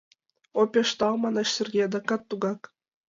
[0.59, 2.61] —О, пеш тау!— манеш Сергей адакат тугак.